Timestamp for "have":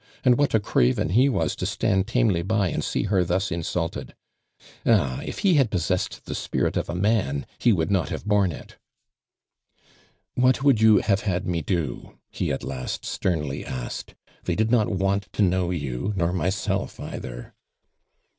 8.09-8.25, 11.01-11.21